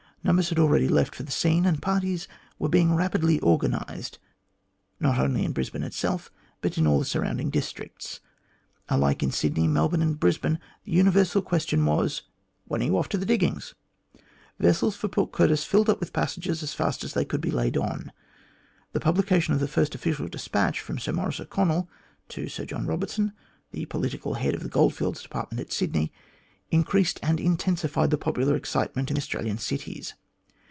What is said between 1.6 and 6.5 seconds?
and parties were being rapidly organised, not only in Brisbane itself,